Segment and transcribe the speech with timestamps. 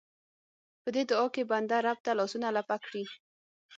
[0.83, 3.03] په دې دعا کې بنده رب ته لاسونه لپه کړي.